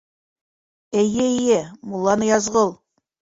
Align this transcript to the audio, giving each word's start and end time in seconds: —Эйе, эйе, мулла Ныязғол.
—Эйе, 1.01 1.25
эйе, 1.33 1.59
мулла 1.91 2.15
Ныязғол. 2.23 2.75